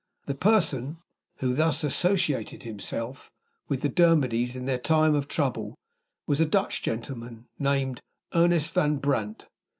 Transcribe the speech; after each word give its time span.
The 0.25 0.33
person 0.33 0.97
who 1.41 1.53
thus 1.53 1.83
associated 1.83 2.63
himself 2.63 3.29
with 3.67 3.83
the 3.83 3.87
Dermodys 3.87 4.55
in 4.55 4.65
the 4.65 4.79
time 4.79 5.13
of 5.13 5.25
their 5.25 5.35
trouble 5.35 5.75
was 6.25 6.41
a 6.41 6.45
Dutch 6.47 6.81
gentleman, 6.81 7.45
named 7.59 8.01
Ernest 8.33 8.71
Van 8.71 8.95
Brandt. 8.97 9.47